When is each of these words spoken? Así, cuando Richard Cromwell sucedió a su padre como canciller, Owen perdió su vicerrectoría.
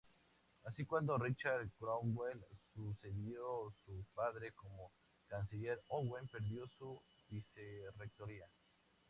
Así, 0.65 0.83
cuando 0.83 1.15
Richard 1.19 1.69
Cromwell 1.77 2.43
sucedió 2.73 3.67
a 3.67 3.73
su 3.85 4.03
padre 4.15 4.51
como 4.53 4.91
canciller, 5.27 5.79
Owen 5.89 6.27
perdió 6.27 6.65
su 6.69 6.99
vicerrectoría. 7.29 8.47